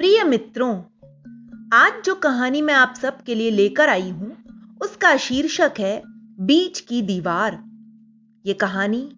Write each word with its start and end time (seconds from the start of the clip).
प्रिय 0.00 0.24
मित्रों, 0.24 0.76
आज 1.72 1.92
जो 2.04 2.14
कहानी 2.14 2.62
मैं 2.62 2.74
आप 2.74 2.94
सबके 3.02 3.34
लिए 3.34 3.50
लेकर 3.50 3.88
आई 3.88 4.10
हूँ, 4.10 4.36
उसका 4.82 5.16
शीर्षक 5.16 5.72
है 5.78 6.02
बीच 6.40 6.80
की 6.80 7.02
दीवार। 7.02 7.58
यह 8.46 8.54
कहानी 8.60 9.12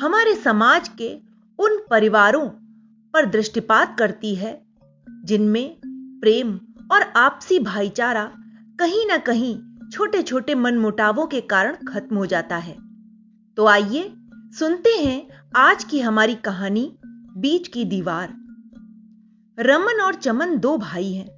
हमारे 0.00 0.34
समाज 0.34 0.88
के 0.88 1.18
उन 1.58 1.78
परिवारों 1.90 2.48
पर 3.14 3.26
दृष्टिपात 3.26 3.96
करती 3.98 4.34
है, 4.34 4.62
जिनमें 5.24 5.76
प्रेम 6.20 6.60
और 6.92 7.02
आपसी 7.16 7.58
भाईचारा 7.58 8.32
कहीं 8.80 9.06
ना 9.06 9.16
कहीं 9.16 9.56
छोटे 9.90 10.22
छोटे 10.22 10.54
मनमुटावों 10.54 11.26
के 11.26 11.40
कारण 11.40 11.76
खत्म 11.88 12.16
हो 12.16 12.26
जाता 12.26 12.56
है। 12.56 12.76
तो 13.56 13.66
आइए 13.66 14.12
सुनते 14.58 14.90
हैं 14.90 15.28
आज 15.56 15.84
की 15.84 16.00
हमारी 16.00 16.34
कहानी, 16.34 16.92
बीच 17.36 17.68
की 17.68 17.84
दीवार। 17.84 18.43
रमन 19.60 20.00
और 20.00 20.14
चमन 20.14 20.58
दो 20.58 20.78
भाई 20.78 21.12
हैं। 21.12 21.28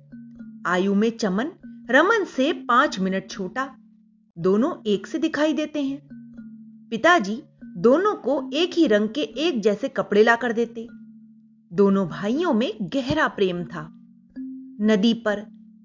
आयु 0.67 0.95
में 0.95 1.11
चमन, 1.11 1.51
रमन 1.91 2.25
से 2.25 2.53
पाँच 2.53 3.01
मिनट 3.01 3.31
छोटा, 3.31 3.77
दोनों 4.39 4.73
एक 4.87 5.07
से 5.07 5.19
दिखाई 5.19 5.53
देते 5.53 5.83
हैं। 5.83 6.09
पिताजी 6.91 7.43
दोनों 7.65 8.15
को 8.15 8.51
एक 8.55 8.71
ही 8.75 8.87
रंग 8.87 9.09
के 9.09 9.21
एक 9.21 9.61
जैसे 9.61 9.89
कपड़े 9.89 10.23
लाकर 10.23 10.53
देते। 10.53 10.89
दोनों 11.73 12.09
भाइयों 12.09 12.53
में 12.53 12.73
गहरा 12.83 13.29
प्रेम 13.29 13.65
था। 13.65 13.89
नदी 14.81 15.15
पर, 15.15 15.41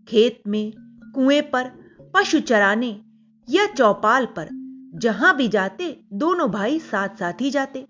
खेत 0.07 0.41
में, 0.47 0.73
कुएँ 1.15 1.41
पर, 1.41 1.71
पशु 2.13 2.39
चराने 2.39 3.01
या 3.49 3.65
चौपाल 3.65 4.25
पर, 4.25 4.49
जहाँ 4.95 5.35
भी 5.35 5.47
जाते, 5.47 6.03
दोनों 6.13 6.51
भाई 6.51 6.79
साथ 6.79 7.09
साथ 7.09 7.33
ही 7.41 7.51
जाते। 7.51 7.87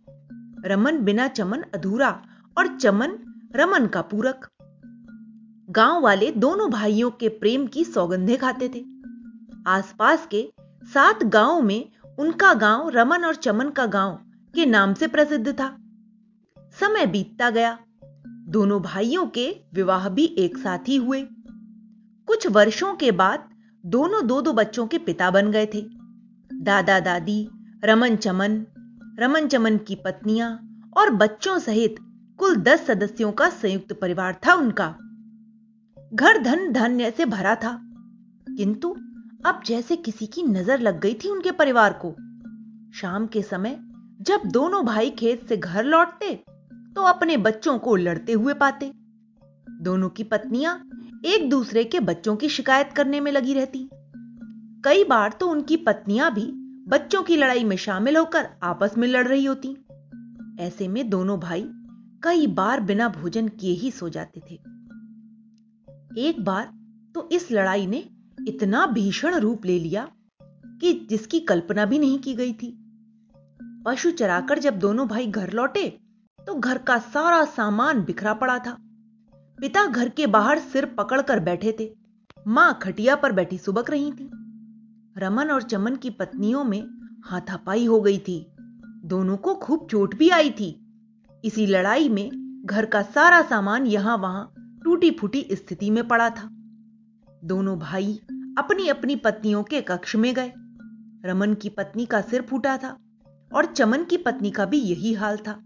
रमन 0.65 0.97
बिना 0.97 1.27
चमन 1.27 1.61
अधूरा 1.75 2.21
और 2.57 2.77
चमन 2.77 3.19
रमन 3.55 3.87
का 3.87 4.01
पूरक। 4.01 4.47
गाँव 5.69 6.01
वाले 6.01 6.31
दोनों 6.31 6.69
भाइयों 6.71 7.11
के 7.11 7.29
प्रेम 7.29 7.67
की 7.67 7.83
सौगंधे 7.83 8.37
खाते 8.37 8.69
थे। 8.69 8.85
आसपास 9.67 10.27
के 10.31 10.53
सात 10.83 11.23
गाँवों 11.23 11.61
में 11.61 11.91
उनका 12.19 12.53
गाँव 12.53 12.89
रमन 12.89 13.25
और 13.25 13.35
चमन 13.35 13.69
का 13.69 13.85
गाँव 13.85 14.11
के 14.55 14.65
नाम 14.65 14.93
से 14.93 15.07
प्रसिद्ध 15.07 15.51
था। 15.53 15.77
समय 16.79 17.05
बीतता 17.05 17.49
गया। 17.49 17.79
दोनों 18.49 18.81
भाइयों 18.81 19.27
के 19.27 19.55
विवाह 19.73 20.09
भी 20.09 20.25
एक 20.25 20.57
साथ 20.57 20.79
ही 20.87 20.95
हुए। 20.95 21.27
कुछ 22.27 22.47
वर्षों 22.47 22.93
के 22.93 23.11
बाद 23.11 23.49
दोनों 23.85 24.27
दो 24.27 24.41
दो 24.41 24.53
बच्चों 24.53 24.87
के 24.87 24.97
पिता 24.97 25.31
बन 25.31 25.51
गए 25.51 25.65
थे। 25.65 25.81
दादा 26.53 26.99
दादी, 26.99 27.49
रमन 27.83 28.15
चमन 28.15 28.65
रमन 29.19 29.47
चमन 29.47 29.77
की 29.77 29.95
पत्नियाँ 29.95 30.81
और 30.97 31.09
बच्चों 31.09 31.59
सहित 31.59 31.95
कुल 32.41 32.55
दस 32.55 32.85
सदस्यों 32.85 33.31
का 33.31 33.49
संयुक्त 33.49 33.93
परिवार 33.93 34.39
था 34.47 34.53
उनका। 34.53 34.87
घर 36.13 36.37
धन 36.43 36.71
धान्य 36.73 37.09
से 37.11 37.25
भरा 37.25 37.55
था। 37.55 37.71
किंतु 38.47 38.89
अब 39.45 39.61
जैसे 39.65 39.95
किसी 39.95 40.25
की 40.25 40.43
नज़र 40.43 40.79
लग 40.79 40.99
गई 40.99 41.13
थी 41.13 41.29
उनके 41.29 41.51
परिवार 41.51 41.93
को। 42.05 42.11
शाम 42.93 43.27
के 43.27 43.41
समय 43.41 43.77
जब 44.21 44.41
दोनों 44.45 44.85
भाई 44.85 45.09
खेत 45.09 45.47
से 45.49 45.57
घर 45.57 45.83
लौटते 45.83 46.33
तो 46.95 47.01
अपने 47.01 47.37
बच्चों 47.37 47.77
को 47.79 47.95
लड़ते 47.95 48.33
हुए 48.33 48.53
पाते। 48.53 48.91
दोनों 49.81 50.09
की 50.09 50.23
पत्नियाँ 50.23 50.75
एक 51.25 51.49
दूसरे 51.49 51.83
के 51.83 51.99
बच्चों 51.99 52.35
की 52.35 52.49
शिकायत 52.49 52.93
करने 52.95 53.19
में 53.19 53.31
लगी 53.31 53.53
रहती। 53.53 53.89
कई 54.85 55.03
बार 55.03 55.37
तो 55.39 55.49
उनकी 55.49 55.77
पत्नियाँ 55.77 56.33
भी 56.33 56.51
बच्चों 56.87 57.21
की 57.23 57.37
लड़ाई 57.37 57.63
में 57.63 57.77
शामिल 57.77 58.17
होकर 58.17 58.49
आपस 58.63 58.97
में 58.97 59.07
लड़ 59.07 59.27
रही 59.27 59.45
होती। 59.45 59.75
ऐसे 60.59 60.87
में 60.87 61.09
दोनों 61.09 61.39
भाई 61.39 61.69
कई 62.23 62.47
बार 62.47 62.79
बिना 62.79 63.07
भोजन 63.09 63.47
किए 63.47 63.73
ही 63.73 63.91
सो 63.91 64.09
जाते 64.09 64.41
थे। 64.51 64.55
एक 66.17 66.35
बार 66.39 66.71
तो 67.15 67.29
इस 67.31 67.51
लड़ाई 67.51 67.85
ने 67.87 68.09
इतना 68.47 68.85
भीषण 68.85 69.35
रूप 69.35 69.65
ले 69.65 69.79
लिया 69.79 70.07
कि 70.81 71.07
जिसकी 71.09 71.39
कल्पना 71.39 71.85
भी 71.85 71.99
नहीं 71.99 72.19
की 72.19 72.33
गई 72.33 72.53
थी। 72.53 72.77
पशु 73.85 74.11
चराकर 74.11 74.59
जब 74.59 74.79
दोनों 74.79 75.07
भाई 75.07 75.27
घर 75.27 75.51
लौटे 75.51 75.99
तो 76.39 76.55
घर 76.55 76.77
का 76.77 76.97
सारा 76.97 77.45
सामान 77.45 78.03
बिखरा 78.03 78.33
पड़ा 78.33 78.59
था। 78.59 78.77
पिता 79.59 79.85
घर 79.85 80.09
के 80.09 80.27
बाहर 80.27 80.59
सिर 80.59 80.85
पकड़कर 80.85 81.39
बैठे 81.39 81.75
थे। 81.79 81.91
माँ 82.47 82.79
खटिया 82.81 83.15
पर 83.15 83.31
बैठी 83.31 83.57
सुबक 83.57 83.89
रही 83.89 84.11
थी। 84.11 84.29
रमन 85.17 85.51
और 85.51 85.61
चमन 85.61 85.95
की 85.95 86.09
पत्नियों 86.09 86.63
में 86.63 86.83
हाथापाई 87.25 87.85
हो 87.85 88.01
गई 88.01 88.17
थी। 88.17 88.45
दोनों 89.05 89.37
को 89.37 89.55
खूब 89.55 89.87
चोट 89.91 90.15
भी 90.15 90.29
आई 90.29 90.49
थी। 90.49 90.80
इसी 91.43 91.65
लड़ाई 91.65 92.09
में 92.09 92.29
घर 92.65 92.85
का 92.85 93.01
सारा 93.01 93.41
सामान 93.41 93.85
यहाँ 93.85 94.17
वहाँ 94.17 94.53
टूटी 94.83 95.11
फूटी 95.11 95.47
स्थिति 95.51 95.89
में 95.89 96.07
पड़ा 96.07 96.29
था। 96.29 96.49
दोनों 97.43 97.79
भाई 97.79 98.19
अपनी 98.57 98.87
अपनी 98.87 99.15
पत्नियों 99.15 99.63
के 99.63 99.81
कक्ष 99.81 100.15
में 100.15 100.33
गए। 100.33 100.51
रमन 101.25 101.53
की 101.53 101.69
पत्नी 101.69 102.05
का 102.05 102.21
सिर 102.21 102.41
फूटा 102.41 102.77
था 102.77 102.97
और 103.55 103.65
चमन 103.65 104.03
की 104.03 104.17
पत्नी 104.17 104.51
का 104.51 104.65
भी 104.65 104.77
यही 104.77 105.13
हाल 105.13 105.37
था। 105.37 105.61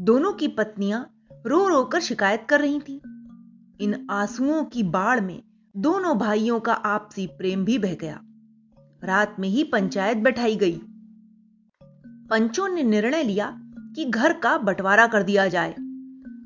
दोनों 0.00 0.32
की 0.32 0.48
पत्नियाँ 0.48 1.10
रो 1.46 1.68
रो 1.68 1.84
कर 1.84 2.00
शिकायत 2.00 2.46
कर 2.48 2.60
रही 2.60 2.80
थीं। 2.80 3.00
इन 3.80 4.06
आंसुओं 4.10 4.64
की 4.64 4.82
बाढ़ 4.82 5.20
में 5.20 5.42
दोनों 5.76 6.18
भाइयों 6.18 6.60
का 6.60 6.72
आपसी 6.72 7.26
प्रेम 7.26 7.64
भी 7.64 7.78
बह 7.78 7.94
गया। 7.94 8.20
रात 9.04 9.36
में 9.38 9.48
ही 9.48 9.64
पंचायत 9.64 10.16
बैठाई 10.16 10.56
गई। 10.56 10.80
पंचों 12.30 12.68
ने 12.68 12.82
निर्णय 12.82 13.22
लिया 13.22 13.60
कि 13.96 14.04
घर 14.04 14.32
का 14.32 14.58
बंटवारा 14.58 15.06
कर 15.06 15.22
दिया 15.22 15.48
जाए। 15.48 15.72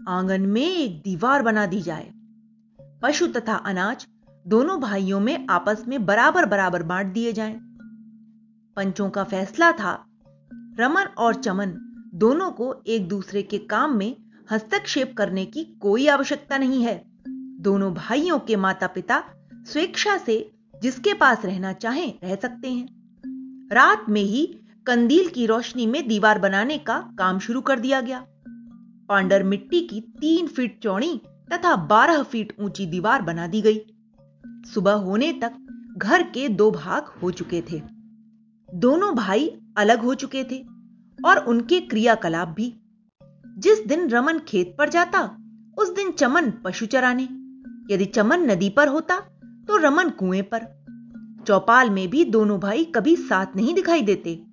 आँगन 0.08 0.40
में 0.40 0.76
एक 0.76 1.02
दीवार 1.02 1.42
बना 1.42 1.66
दी 1.66 1.82
जाए। 1.82 2.12
पशु 3.02 3.26
तथा 3.26 3.54
अनाज 3.54 4.06
दोनों 4.46 4.80
भाइयों 4.80 5.20
में 5.20 5.46
आपस 5.50 5.84
में 5.88 6.06
बराबर 6.06 6.46
बराबर 6.46 6.82
बांट 6.82 7.06
दिए 7.06 7.32
जाएँ। 7.32 7.60
पंचों 8.76 9.10
का 9.10 9.24
फैसला 9.24 9.72
था, 9.72 10.06
रमन 10.78 11.02
और 11.02 11.34
चमन 11.34 11.86
दोनों 12.14 12.50
को 12.50 12.82
एक 12.86 13.08
दूसरे 13.08 13.42
के 13.42 13.58
काम 13.58 13.96
में 13.96 14.16
हस्तक्षेप 14.50 15.14
करने 15.16 15.44
की 15.44 15.64
कोई 15.64 16.06
आवश्यकता 16.06 16.58
नहीं 16.58 16.82
है। 16.82 17.04
दोनों 17.60 17.94
भाइयों 17.94 18.38
के 18.38 18.56
माता 18.56 18.86
पिता 18.86 19.22
स्वेच्छा 19.54 20.16
से 20.16 20.52
जिसके 20.82 21.14
पास 21.14 21.44
रहना 21.44 21.72
चाहें, 21.72 22.14
रह 22.24 22.36
सकते 22.36 22.72
हैं। 22.72 22.88
रात 23.72 24.06
में 24.08 24.22
ही 24.22 24.59
कंदील 24.86 25.28
की 25.28 25.46
रोशनी 25.46 25.86
में 25.86 26.08
दीवार 26.08 26.38
बनाने 26.38 26.78
का 26.78 26.98
काम 27.18 27.38
शुरू 27.38 27.60
कर 27.60 27.80
दिया 27.80 28.00
गया। 28.00 28.26
पांडर 29.08 29.42
मिट्टी 29.42 29.80
की 29.80 30.00
तीन 30.00 30.46
फीट 30.46 30.82
चौड़ी 30.82 31.20
तथा 31.52 31.76
बारह 31.76 32.22
फीट 32.22 32.52
ऊँची 32.60 32.86
दीवार 32.86 33.22
बना 33.22 33.46
दी 33.46 33.60
गई। 33.60 33.80
सुबह 34.74 34.92
होने 34.92 35.32
तक 35.32 35.52
घर 35.98 36.22
के 36.22 36.48
दो 36.48 36.70
भाग 36.70 37.06
हो 37.22 37.30
चुके 37.30 37.62
थे। 37.72 37.82
दोनों 38.74 39.14
भाई 39.14 39.56
अलग 39.76 40.00
हो 40.00 40.14
चुके 40.14 40.44
थे 40.44 40.64
और 41.24 41.44
उनके 41.44 41.80
क्रियाकलाप 41.80 42.48
भी। 42.48 42.74
जिस 43.58 43.86
दिन 43.86 44.08
रमन 44.08 44.38
खेत 44.38 44.74
पर 44.78 44.88
जाता, 44.88 45.36
उस 45.78 45.94
दिन 45.94 46.10
चमन 46.10 46.50
पशु 46.50 46.86
चराने। 46.86 47.28
यदि 47.94 48.04
चमन 48.04 48.50
नदी 48.50 48.70
पर 48.70 48.88
होता 48.88 49.20
तो 49.68 49.76
रमन 49.76 50.10
कुएँ 50.10 50.42
पर। 50.42 50.66
चौपाल 51.46 51.90
में 51.90 52.08
भी 52.10 52.24
दोनों 52.24 52.60
भाई 52.60 52.84
कभी 52.84 53.16
साथ 53.16 53.46
नहीं 53.56 53.74
दिखाई 53.74 54.02
देते। 54.02 54.49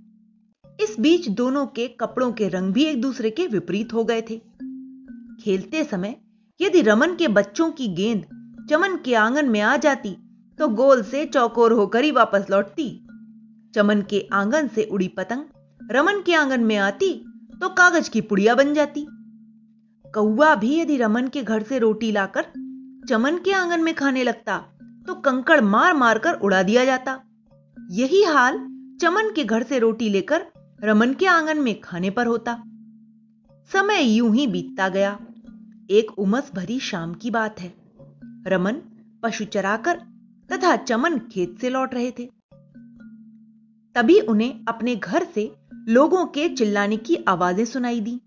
इस 0.80 0.96
बीच 1.00 1.28
दोनों 1.30 1.66
के 1.68 1.88
कपड़ों 2.00 2.32
के 2.32 2.48
रंग 2.50 2.74
भी 2.74 2.84
एक 2.86 3.02
दूसरे 3.02 3.30
के 3.30 3.46
विपरीत 3.48 3.94
हो 3.94 4.04
गए 4.04 4.22
थे। 4.22 4.38
खेलते 5.42 5.84
समय 5.84 6.16
यदि 6.60 6.82
रमन 6.82 7.16
के 7.16 7.28
बच्चों 7.28 7.70
की 7.72 7.88
गेंद 7.96 8.26
चमन 8.70 8.98
के 9.06 9.14
आँगन 9.16 9.50
में 9.50 9.60
आ 9.62 9.76
जाती 9.78 10.16
तो 10.60 10.68
गोल 10.68 11.02
से 11.04 11.26
चौकोर 11.26 11.72
होकर 11.72 12.04
ही 12.04 12.12
वापस 12.12 12.46
लौटती। 12.52 12.90
चमन 13.74 14.02
के 14.02 14.28
आँगन 14.34 14.68
से 14.68 14.84
उड़ी 14.84 15.08
पतंग 15.08 15.92
रमन 15.92 16.22
के 16.26 16.34
आँगन 16.34 16.64
में 16.64 16.76
आती 16.78 17.14
तो 17.62 17.70
कागज़ 17.70 18.10
की 18.10 18.22
पुड़िया 18.22 18.56
बन 18.56 18.74
जाती। 18.74 19.06
कौआ 20.06 20.54
भी 20.56 20.80
यदि 20.80 20.98
रमन 20.98 21.28
के 21.28 21.44
घर 21.44 21.64
से 21.64 21.80
रोटी 21.80 22.12
लाकर 22.12 22.46
चमन 23.10 23.38
के 23.46 23.52
आँगन 23.54 23.84
में 23.84 23.94
खाने 23.96 24.24
लगता 24.24 24.58
तो 25.08 25.16
कंकड़ 25.22 25.60
मार 25.64 25.94
मार 25.94 26.20
कर 26.20 26.40
उड़ा 26.40 26.62
दिया 26.64 26.86
जाता। 26.86 27.20
यही 27.92 28.24
हाल 28.24 28.58
चमन 29.02 29.32
के 29.36 29.44
घर 29.44 29.64
से 29.64 29.80
रोटी 29.80 30.10
लेकर 30.10 30.46
रमन 30.84 31.14
के 31.14 31.26
आँगन 31.26 31.58
में 31.58 31.80
खाने 31.82 32.10
पर 32.10 32.28
होता। 32.28 32.54
समय 33.72 34.02
यूँ 34.02 34.36
ही 34.36 34.48
बीतता 34.48 34.90
गया। 34.90 35.20
एक 35.90 36.12
उमस 36.20 36.52
भरी 36.56 36.80
शाम 36.80 37.14
की 37.14 37.32
बात 37.32 37.60
है। 37.62 37.74
रमन 38.48 38.76
पशु 39.24 39.46
चराकर 39.46 39.98
तथा 40.50 40.76
चमन 40.76 41.18
खेत 41.18 41.58
से 41.62 41.70
लौट 41.70 41.94
रहे 41.94 42.12
थे। 42.12 42.26
तभी 43.96 44.20
उन्हें 44.20 44.66
अपने 44.68 44.96
घर 44.96 45.24
से 45.36 45.52
लोगों 45.88 46.26
के 46.26 46.48
चिल्लाने 46.50 46.98
की 46.98 47.16
आवाज़ें 47.28 47.66
सुनाई 47.66 48.00
दी। 48.00 48.20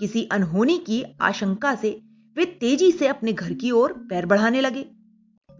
किसी 0.00 0.24
अनहोनी 0.24 0.78
की 0.78 1.02
आशंका 1.20 1.74
से 1.74 2.00
वे 2.36 2.44
तेज़ी 2.44 2.92
से 2.92 3.06
अपने 3.06 3.32
घर 3.32 3.54
की 3.54 3.70
ओर 3.70 3.92
पैर 3.92 4.26
बढ़ाने 4.26 4.60
लगे। 4.60 4.86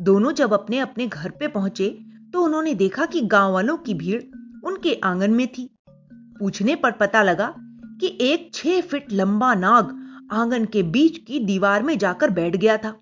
दोनों 0.00 0.32
जब 0.32 0.53
अपने 0.53 0.79
अपने 0.79 1.06
घर 1.06 1.31
पे 1.31 1.49
पहुँचे 1.49 1.88
तो 2.32 2.43
उन्होंने 2.43 2.75
देखा 2.75 3.06
कि 3.06 3.20
गाँव 3.20 3.53
वालों 3.53 3.76
की 3.76 3.94
भीड़ 3.94 4.23
उनके 4.65 5.00
आँगन 5.05 5.31
में 5.31 5.47
थी। 5.49 5.69
पूछने 6.38 6.75
पर 6.75 6.90
पता 6.90 7.23
लगा 7.23 7.55
कि 8.00 8.19
एक 8.20 8.50
छह 8.55 8.81
फीट 8.81 9.12
लंबा 9.12 9.55
नाग 9.55 9.96
आँगन 10.32 10.64
के 10.64 10.82
बीच 10.82 11.19
की 11.19 11.38
दीवार 11.38 11.82
में 11.82 11.99
जाकर 11.99 12.31
बैठ 12.31 12.56
गया 12.56 12.76
था। 12.76 12.94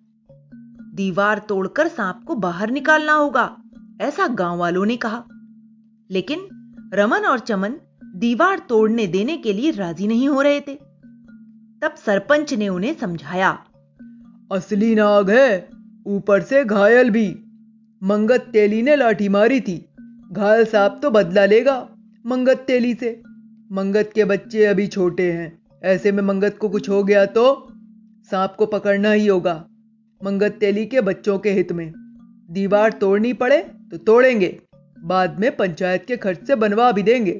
दीवार 0.94 1.38
तोड़कर 1.38 1.88
सांप 1.88 2.24
को 2.26 2.34
बाहर 2.34 2.70
निकालना 2.70 3.12
होगा, 3.12 3.56
ऐसा 4.00 4.26
गाँव 4.26 4.58
वालों 4.58 4.84
ने 4.86 4.96
कहा। 4.96 5.24
लेकिन 6.10 6.48
रमन 6.94 7.18
और 7.18 7.38
चमन 7.38 7.74
दीवार 8.04 8.58
तोड़ने 8.58 9.06
देने 9.06 9.36
के 9.36 9.52
लिए 9.52 9.70
राज़ी 9.70 10.06
नहीं 10.06 10.28
हो 10.28 10.42
रहे 10.42 10.60
थे। 10.60 10.74
तब 11.82 11.94
सरपंच 12.06 12.54
ने 12.54 12.68
उन्हें 12.68 12.94
समझाया, 12.94 13.58
असली 14.52 14.94
नाग 14.94 15.30
है, 15.30 15.68
ऊपर 16.06 16.42
से 16.42 16.64
घायल 16.64 17.10
भी। 17.10 17.28
मंगत 18.02 18.48
तेली 18.52 18.82
ने 18.82 18.96
लाठी 18.96 19.28
मारी 19.28 19.60
थी, 19.60 19.76
घायल 20.32 20.64
सांप 20.64 20.98
तो 21.02 21.10
बदला 21.10 21.46
लेगा 21.46 21.88
मंगत 22.26 22.64
तेली 22.66 22.94
से। 22.94 23.22
मंगत 23.72 24.10
के 24.14 24.24
बच्चे 24.24 24.64
अभी 24.64 24.86
छोटे 24.86 25.32
हैं। 25.32 25.58
ऐसे 25.84 26.12
में 26.12 26.22
मंगत 26.22 26.58
को 26.60 26.68
कुछ 26.68 26.88
हो 26.88 27.04
गया 27.04 27.24
तो 27.26 27.44
सांप 28.30 28.54
को 28.58 28.66
पकड़ना 28.66 29.12
ही 29.12 29.26
होगा। 29.26 29.54
मंगत 30.24 30.56
तेली 30.60 30.86
के 30.86 31.00
बच्चों 31.00 31.38
के 31.38 31.50
हित 31.50 31.72
में। 31.72 31.92
दीवार 32.50 32.92
तोड़नी 32.92 33.32
पड़े 33.32 33.58
तो 33.90 33.96
तोड़ेंगे। 33.96 34.60
बाद 34.98 35.40
में 35.40 35.56
पंचायत 35.56 36.04
के 36.06 36.16
खर्च 36.16 36.46
से 36.46 36.54
बनवा 36.54 36.92
भी 36.92 37.02
देंगे। 37.02 37.32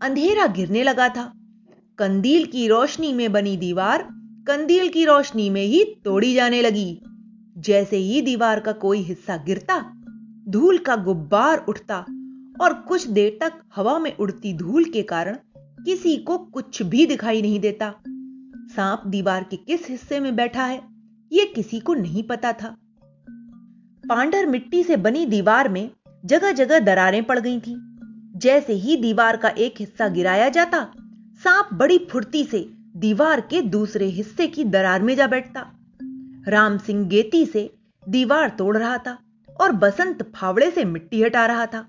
अंधेरा 0.00 0.46
गिरने 0.46 0.82
लगा 0.82 1.08
था। 1.08 1.32
कंदील 1.98 2.46
की 2.46 2.68
रोशनी 2.68 3.12
में 3.12 3.32
बनी 3.32 3.56
दीवार 3.56 4.08
कंदील 4.48 4.88
की 4.88 5.04
रोशनी 5.04 5.50
में 5.50 5.62
ही 5.62 5.84
तोड़ी 6.04 6.34
जाने 6.34 6.62
लगी। 6.62 7.00
जैसे 7.58 7.96
ही 7.96 8.22
दीवार 8.22 8.60
का 8.60 8.72
कोई 8.72 8.98
हिस्सा 8.98 9.36
गिरता, 9.36 9.80
धूल 10.48 10.78
का 10.78 10.96
गुब्बार 10.96 11.64
उठता 11.68 12.04
और 12.60 12.74
कुछ 12.74 13.06
देर 13.06 13.38
तक 13.40 13.52
हवा 13.76 13.98
में 13.98 14.16
उड़ती 14.16 14.56
धूल 14.56 14.84
के 14.84 15.02
कारण 15.02 15.36
किसी 15.58 16.16
को 16.16 16.38
कुछ 16.38 16.82
भी 16.82 17.06
दिखाई 17.06 17.42
नहीं 17.42 17.60
देता। 17.60 17.94
सांप 18.74 19.02
दीवार 19.06 19.44
के 19.44 19.56
किस 19.56 19.88
हिस्से 19.90 20.20
में 20.20 20.36
बैठा 20.36 20.64
है 20.64 20.82
यह 21.32 21.52
किसी 21.54 21.80
को 21.80 21.94
नहीं 21.94 22.22
पता 22.22 22.52
था। 22.52 22.76
पांडर 24.08 24.46
मिट्टी 24.46 24.82
से 24.82 24.96
बनी 24.96 25.26
दीवार 25.26 25.68
में 25.68 25.90
जगह 26.24 26.52
जगह 26.52 26.78
दरारें 26.78 27.24
पड़ 27.24 27.38
गई 27.38 27.60
थी। 27.60 27.76
जैसे 28.36 28.72
ही 28.72 28.96
दीवार 28.96 29.36
का 29.36 29.48
एक 29.48 29.74
हिस्सा 29.78 30.08
गिराया 30.08 30.48
जाता, 30.48 30.86
सांप 31.44 31.68
बड़ी 31.72 31.98
फुर्ती 32.10 32.44
से 32.44 32.70
दीवार 32.96 33.40
के 33.40 33.62
दूसरे 33.62 34.06
हिस्से 34.06 34.46
की 34.46 34.64
दरार 34.64 35.02
में 35.02 35.16
जा 35.16 35.26
बैठता। 35.26 35.66
राम 36.48 36.78
सिंह 36.78 37.08
गेती 37.08 37.46
से 37.46 37.70
दीवार 38.08 38.48
तोड़ 38.48 38.76
रहा 38.76 38.98
था 38.98 39.18
और 39.60 39.72
बसंत 39.72 40.22
फावड़े 40.36 40.70
से 40.70 40.84
मिट्टी 40.84 41.22
हटा 41.22 41.46
रहा 41.46 41.66
था। 41.66 41.88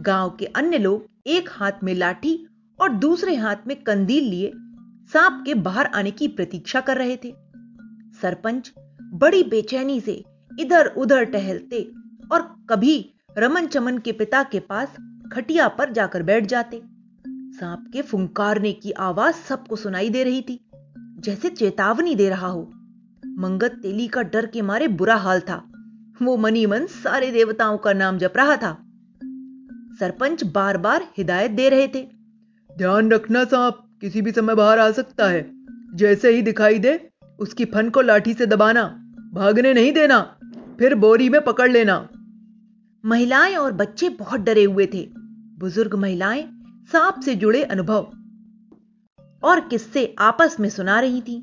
गाँव 0.00 0.30
के 0.30 0.46
अन्य 0.46 0.78
लोग 0.78 1.06
एक 1.26 1.48
हाथ 1.52 1.72
में 1.82 1.94
लाठी 1.94 2.46
और 2.80 2.88
दूसरे 2.88 3.34
हाथ 3.34 3.56
में 3.66 3.76
कंदील 3.82 4.24
लिए 4.24 4.52
सांप 5.12 5.42
के 5.46 5.54
बाहर 5.54 5.86
आने 5.86 6.10
की 6.10 6.28
प्रतीक्षा 6.28 6.80
कर 6.80 6.96
रहे 6.96 7.16
थे। 7.16 7.34
सरपंच 8.22 8.72
बड़ी 9.02 9.42
बेचैनी 9.42 10.00
से 10.00 10.24
इधर 10.58 10.86
उधर 10.86 11.24
टहलते 11.24 11.90
और 12.32 12.66
कभी 12.70 13.14
रमन 13.38 13.66
चमन 13.66 13.98
के 13.98 14.12
पिता 14.12 14.42
के 14.42 14.60
पास 14.60 14.96
खटिया 15.32 15.68
पर 15.68 15.92
जाकर 15.92 16.22
बैठ 16.22 16.46
जाते। 16.46 16.82
सांप 17.24 17.90
के 17.92 18.02
फुंकारने 18.02 18.72
की 18.72 18.92
आवाज़ 18.92 19.34
सबको 19.34 19.76
सुनाई 19.76 20.10
दे 20.10 20.24
रही 20.24 20.42
थी, 20.42 20.60
जैसे 21.18 21.48
चेतावनी 21.48 22.14
दे 22.14 22.28
रहा 22.28 22.46
हो। 22.46 22.70
मंगत 23.26 23.78
तेली 23.82 24.08
का 24.08 24.22
डर 24.22 24.46
के 24.46 24.62
मारे 24.62 24.88
बुरा 24.88 25.16
हाल 25.16 25.40
था। 25.40 25.64
वो 26.22 26.36
मनी 26.36 26.66
मन 26.66 26.86
सारे 26.86 27.30
देवताओं 27.30 27.78
का 27.78 27.92
नाम 27.92 28.18
जप 28.18 28.32
रहा 28.36 28.56
था। 28.56 28.89
सरपंच 30.00 30.44
बार 30.44 30.76
बार 30.78 31.08
हिदायत 31.18 31.50
दे 31.50 31.68
रहे 31.68 31.88
थे। 31.88 32.08
ध्यान 32.78 33.10
रखना 33.10 33.44
सांप 33.44 33.98
किसी 34.00 34.22
भी 34.22 34.32
समय 34.32 34.54
बाहर 34.54 34.78
आ 34.78 34.90
सकता 34.90 35.28
है। 35.28 35.50
जैसे 35.94 36.30
ही 36.30 36.42
दिखाई 36.42 36.78
दे, 36.78 37.10
उसकी 37.38 37.64
फन 37.64 37.90
को 37.90 38.00
लाठी 38.00 38.34
से 38.34 38.46
दबाना, 38.46 38.84
भागने 39.34 39.74
नहीं 39.74 39.92
देना, 39.92 40.38
फिर 40.78 40.94
बोरी 40.94 41.28
में 41.28 41.40
पकड़ 41.40 41.70
लेना। 41.70 42.08
महिलाएँ 43.04 43.56
और 43.56 43.72
बच्चे 43.72 44.08
बहुत 44.08 44.40
डरे 44.40 44.64
हुए 44.64 44.86
थे। 44.86 45.10
बुज़ुर्ग 45.58 45.94
महिलाएँ 45.94 46.42
सांप 46.92 47.20
से 47.20 47.34
जुड़े 47.34 47.62
अनुभव 47.62 48.10
और 49.42 49.60
किस्से 49.60 50.14
आपस 50.18 50.56
में 50.60 50.70
सुना 50.70 51.00
रही 51.00 51.20
थी। 51.20 51.40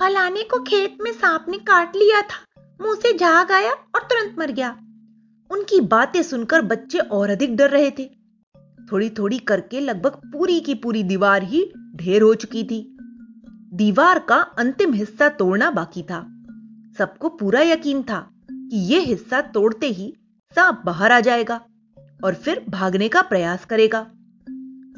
फलाने 0.00 0.42
को 0.42 0.62
खेत 0.62 0.98
में 1.02 1.12
सांप 1.12 1.46
ने 1.48 1.58
काट 1.58 1.96
लिया 1.96 2.22
था, 2.22 2.62
मुँह 2.80 2.94
से 2.94 3.18
झाग 3.18 3.52
आया 3.52 3.72
और 3.72 4.02
तुरंत 4.02 4.36
मर 4.38 4.50
गया। 4.50 4.78
उनकी 5.50 5.80
बातें 5.80 6.22
सुनकर 6.22 6.62
बच्चे 6.62 6.98
और 6.98 7.30
अधिक 7.30 7.56
डर 7.56 7.70
रहे 7.70 7.90
थे। 7.90 8.10
थोड़ी 8.92 9.10
थोड़ी 9.10 9.38
करके 9.38 9.80
लगभग 9.80 10.10
पूरी 10.10 10.60
की 10.60 10.74
पूरी 10.74 11.02
दीवार 11.02 11.42
ही 11.42 11.72
ढेर 11.96 12.22
हो 12.22 12.34
चुकी 12.34 12.64
थी। 12.64 12.96
दीवार 13.72 14.18
का 14.18 14.36
अंतिम 14.36 14.92
हिस्सा 14.92 15.28
तोड़ना 15.28 15.70
बाकी 15.70 16.02
था। 16.02 16.20
सबको 16.98 17.28
पूरा 17.28 17.60
यकीन 17.60 18.02
था 18.02 18.30
कि 18.52 18.76
यह 18.76 19.00
हिस्सा 19.00 19.40
तोड़ते 19.40 19.86
ही 19.86 20.14
सांप 20.54 20.82
बाहर 20.86 21.12
आ 21.12 21.20
जाएगा 21.20 21.60
और 22.24 22.34
फिर 22.34 22.64
भागने 22.68 23.08
का 23.08 23.22
प्रयास 23.22 23.64
करेगा। 23.64 24.06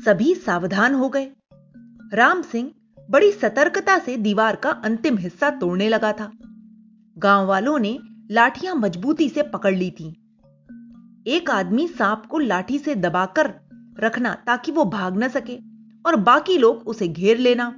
सभी 0.05 0.35
सावधान 0.35 0.95
हो 0.95 1.09
गए। 1.09 1.31
राम 2.15 2.43
सिंह 2.43 2.71
बड़ी 3.11 3.33
सतर्कता 3.33 3.99
से 3.99 4.17
दीवार 4.17 4.57
का 4.57 4.71
अंतिम 4.71 5.19
हिस्सा 5.19 5.51
तोड़ने 5.51 5.89
लगा 5.89 6.13
था। 6.13 6.31
गाँव 7.19 7.47
वालों 7.47 7.79
ने 7.79 7.99
लाठियाँ 8.31 8.75
मजबूती 8.75 9.29
से 9.29 9.43
पकड़ 9.43 9.75
ली 9.75 9.91
थीं। 9.91 10.13
एक 11.27 11.51
आदमी 11.51 11.87
सांप 11.89 12.25
को 12.27 12.39
लाठी 12.39 12.79
से 12.79 12.95
दबाकर 12.95 13.53
रखना 14.01 14.35
ताकि 14.47 14.73
वो 14.73 14.85
भाग 14.85 15.19
न 15.19 15.29
सके 15.29 15.57
और 16.05 16.17
बाकी 16.19 16.57
लोग 16.59 16.89
उसे 16.89 17.09
घेर 17.09 17.39
लेना, 17.39 17.69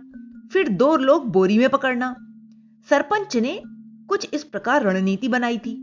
फिर 0.53 0.69
दो 0.69 0.97
लोग 0.97 1.27
बोरी 1.29 1.59
में 1.59 1.69
पकड़ना। 1.69 2.15
सरपंच 2.89 3.37
ने 3.37 3.61
कुछ 4.09 4.29
इस 4.35 4.45
प्रकार 4.45 4.83
रणनीति 4.83 5.29
बनाई 5.29 5.59
थी। 5.59 5.75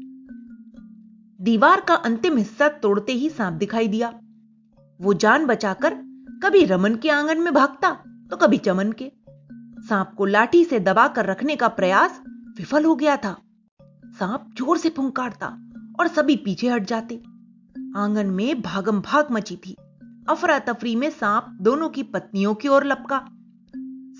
दीवार 1.40 1.82
का 1.82 1.96
अंतिम 1.96 2.38
हिस्सा 2.38 2.68
तोड़ते 2.82 3.14
ही 3.14 3.30
सांप 3.30 3.54
दिखाई 3.54 3.88
दिया। 3.88 4.14
वो 5.00 5.14
जान 5.14 5.46
बचाकर 5.46 5.94
कभी 6.44 6.64
रमन 6.66 6.96
के 6.96 7.10
आँगन 7.10 7.42
में 7.42 7.54
भागता 7.54 7.92
तो 8.32 8.38
कभी 8.38 8.58
चमन 8.58 8.92
के। 8.92 9.12
सांप 9.82 10.14
को 10.18 10.26
लाठी 10.26 10.64
से 10.66 10.80
दबाकर 10.80 11.26
रखने 11.26 11.56
का 11.56 11.68
प्रयास 11.70 12.22
विफल 12.58 12.86
हो 12.86 12.96
गया 12.96 13.18
था। 13.18 13.36
सांप 14.20 14.54
ज़ोर 14.58 14.78
से 14.78 14.90
फुंकारता 14.90 15.48
और 16.00 16.08
सभी 16.08 16.36
पीछे 16.36 16.70
हट 16.70 16.84
जाते। 16.84 17.22
आँगन 17.96 18.28
में 18.28 18.62
भागम 18.62 19.02
भाग 19.02 19.28
मची 19.32 19.56
थी। 19.56 19.76
अफरा 20.30 20.60
तफरी 20.60 20.96
में 20.96 21.10
सांप 21.10 21.58
दोनों 21.62 21.90
की 21.90 22.04
पत्नियों 22.04 22.56
की 22.56 22.68
ओर 22.68 22.86
लपका। 22.86 23.20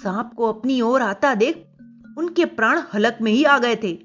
सांप 0.04 0.34
को 0.34 0.54
अपनी 0.54 0.82
ओर 0.82 1.02
आता 1.02 1.36
देख 1.36 1.68
उनके 2.18 2.46
प्राण 2.46 2.82
हलक 2.94 3.18
में 3.22 3.32
ही 3.32 3.44
आ 3.44 3.60
गए 3.60 3.76
थे। 3.76 4.00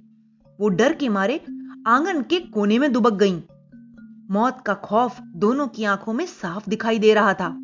वो 0.60 0.68
डर 0.68 0.92
के 0.92 1.08
मारे 1.08 1.44
आँगन 1.86 2.22
के 2.22 2.40
कोने 2.40 2.78
में 2.78 2.92
दुबक 2.92 3.12
गईं। 3.12 3.40
मौत 4.30 4.62
का 4.66 4.74
खौफ 4.74 5.20
दोनों 5.20 5.68
की 5.68 5.84
आँखों 5.84 6.12
में 6.12 6.26
साफ़ 6.26 6.70
दिखाई 6.70 6.98
दे 6.98 7.14
रहा 7.14 7.34
था। 7.34 7.56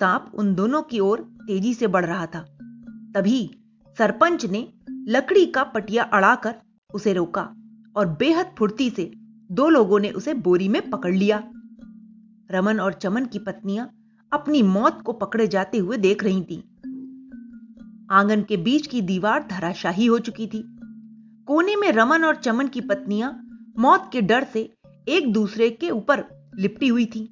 सांप 0.00 0.32
उन 0.34 0.54
दोनों 0.54 0.82
की 0.82 1.00
ओर 1.00 1.20
तेज़ी 1.20 1.74
से 1.74 1.86
बढ़ 1.86 2.04
रहा 2.04 2.26
था। 2.26 2.40
तभी 3.14 3.50
सरपंच 3.98 4.46
ने 4.46 4.72
लकड़ी 4.90 5.46
का 5.46 5.64
पटिया 5.64 6.02
अड़ाकर 6.02 6.54
उसे 6.94 7.12
रोका 7.12 7.54
और 7.96 8.16
बेहद 8.18 8.54
फुर्ती 8.58 8.90
से 8.90 9.12
दो 9.50 9.68
लोगों 9.68 9.98
ने 10.00 10.10
उसे 10.10 10.34
बोरी 10.34 10.68
में 10.68 10.90
पकड़ 10.90 11.14
लिया। 11.14 11.42
रमन 12.50 12.80
और 12.80 12.92
चमन 12.92 13.24
की 13.24 13.38
पत्नियाँ 13.38 13.90
अपनी 14.32 14.62
मौत 14.62 15.02
को 15.02 15.12
पकड़े 15.12 15.46
जाते 15.46 15.78
हुए 15.78 15.96
देख 15.96 16.24
रही 16.24 16.42
थीं। 16.42 16.60
आँगन 18.10 18.42
के 18.42 18.56
बीच 18.56 18.86
की 18.86 19.00
दीवार 19.02 19.46
धराशाही 19.50 20.06
हो 20.06 20.18
चुकी 20.18 20.46
थी। 20.46 20.62
कोने 21.48 21.76
में 21.76 21.90
रमन 21.92 22.24
और 22.24 22.36
चमन 22.36 22.68
की 22.68 22.80
पत्नियाँ 22.80 23.32
मौत 23.78 24.08
के 24.12 24.20
डर 24.20 24.44
से 24.44 24.62
एक 25.08 25.32
दूसरे 25.32 25.70
के 25.70 25.90
ऊपर 25.90 26.24
लिपटी 26.54 26.88
हुई 26.88 27.06
थी। 27.06 27.28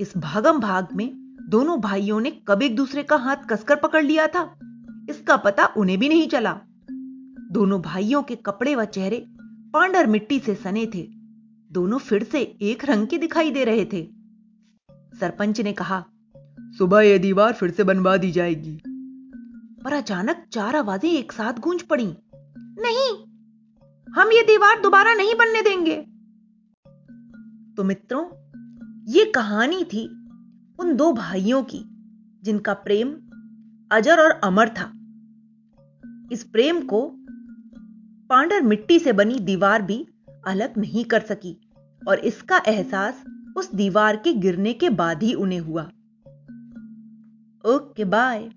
इस 0.00 0.16
भागम 0.16 0.60
भाग 0.60 0.88
में 0.96 1.08
दोनों 1.50 1.80
भाइयों 1.80 2.20
ने 2.20 2.30
कब 2.48 2.62
एक 2.62 2.76
दूसरे 2.76 3.02
का 3.02 3.16
हाथ 3.16 3.36
कसकर 3.50 3.76
पकड़ 3.76 4.04
लिया 4.04 4.26
था, 4.26 4.42
इसका 5.10 5.36
पता 5.36 5.66
उन्हें 5.76 5.98
भी 5.98 6.08
नहीं 6.08 6.28
चला। 6.28 6.58
दोनों 7.52 7.80
भाइयों 7.82 8.22
के 8.22 8.36
कपड़े 8.36 8.74
व 8.74 8.84
चेहरे 8.84 9.24
पांडर 9.72 10.06
मिट्टी 10.06 10.38
से 10.38 10.54
सने 10.54 10.86
थे। 10.86 11.19
दोनों 11.70 11.98
फिर 11.98 12.24
से 12.24 12.40
एक 12.62 12.84
रंग 12.84 13.06
के 13.06 13.18
दिखाई 13.18 13.50
दे 13.50 13.64
रहे 13.64 13.84
थे। 13.84 14.02
सरपंच 15.18 15.60
ने 15.60 15.72
कहा, 15.72 16.04
सुबह 16.78 17.00
यह 17.00 17.18
दीवार 17.18 17.52
फिर 17.52 17.70
से 17.70 17.84
बनवा 17.84 18.16
दी 18.16 18.30
जाएगी। 18.32 18.76
पर 19.84 19.92
अचानक 19.92 20.44
चार 20.52 20.76
आवाज़ें 20.76 21.10
एक 21.10 21.32
साथ 21.32 21.52
गूंज 21.52 21.82
पड़ी। 21.82 22.14
नहीं, 22.78 23.10
हम 24.14 24.32
ये 24.32 24.42
दीवार 24.42 24.80
दोबारा 24.80 25.14
नहीं 25.14 25.34
बनने 25.34 25.62
देंगे। 25.62 25.96
तो 27.76 27.84
मित्रों, 27.84 28.24
ये 29.06 29.24
कहानी 29.24 29.84
थी 29.84 30.06
उन 30.78 30.96
दो 30.96 31.12
भाइयों 31.12 31.62
की, 31.62 31.82
जिनका 32.42 32.74
प्रेम 32.74 33.14
अजर 33.92 34.20
और 34.20 34.30
अमर 34.30 34.68
था। 34.68 34.92
इस 36.32 36.44
प्रेम 36.44 36.80
को 36.80 37.10
पांडर 38.30 38.62
मिट्टी 38.62 38.98
से 38.98 39.12
बनी 39.12 39.38
दीवार 39.38 39.82
भी 39.82 40.06
अलग 40.46 40.78
नहीं 40.78 41.04
कर 41.04 41.20
सकी 41.20 41.60
और 42.08 42.18
इसका 42.18 42.62
एहसास 42.68 43.24
उस 43.56 43.74
दीवार 43.74 44.16
के 44.16 44.32
गिरने 44.32 44.72
के 44.72 44.90
बाद 44.90 45.22
ही 45.22 45.34
उन्हें 45.34 45.60
हुआ। 45.60 45.82
Okay, 47.64 48.04
bye. 48.04 48.50